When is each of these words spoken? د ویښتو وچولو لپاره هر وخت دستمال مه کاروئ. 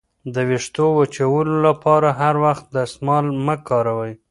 د 0.33 0.35
ویښتو 0.49 0.85
وچولو 0.99 1.55
لپاره 1.67 2.07
هر 2.21 2.35
وخت 2.45 2.65
دستمال 2.77 3.25
مه 3.45 3.55
کاروئ. 3.67 4.11